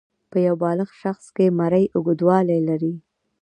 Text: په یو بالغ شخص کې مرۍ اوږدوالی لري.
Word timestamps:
په 0.31 0.37
یو 0.47 0.55
بالغ 0.63 0.89
شخص 1.01 1.25
کې 1.35 1.55
مرۍ 1.59 1.85
اوږدوالی 1.95 2.59
لري. 2.69 2.93